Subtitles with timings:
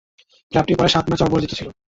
[0.51, 1.67] ক্লাবটি পরের সাত ম্যাচে অপরাজিত ছিল।